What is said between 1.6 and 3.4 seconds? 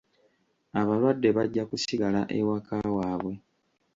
kusigala ewaka waabwe.